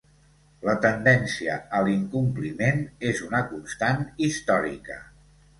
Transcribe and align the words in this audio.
La 0.67 0.73
tendència 0.85 1.57
a 1.79 1.83
l’incompliment 1.89 2.83
és 3.13 3.23
una 3.29 3.43
constant 3.53 4.03
històrica. 4.29 4.99